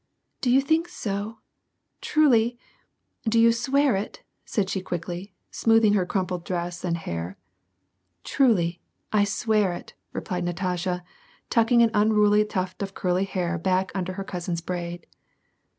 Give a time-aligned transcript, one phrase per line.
[0.41, 1.41] "Do you think so?
[2.01, 2.57] Truly?
[3.29, 7.37] Do you swear it?" said she quickly, smoothing out her crumpled dress and hair.
[8.23, 8.81] "Truly!
[9.11, 11.03] 1 swear it!" replied Natasha,
[11.51, 15.05] tucking an unruly tuft of curly hair back under her cousin's braid.